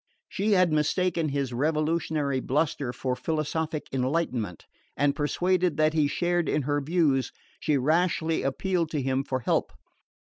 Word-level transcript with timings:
She 0.27 0.53
had 0.53 0.71
mistaken 0.71 1.29
his 1.29 1.53
revolutionary 1.53 2.39
bluster 2.39 2.91
for 2.91 3.15
philosophic 3.15 3.83
enlightenment; 3.93 4.65
and, 4.97 5.15
persuaded 5.15 5.77
that 5.77 5.93
he 5.93 6.07
shared 6.07 6.49
in 6.49 6.63
her 6.63 6.81
views, 6.81 7.31
she 7.59 7.77
rashly 7.77 8.41
appealed 8.41 8.89
to 8.89 9.01
him 9.03 9.23
for 9.23 9.41
help. 9.41 9.71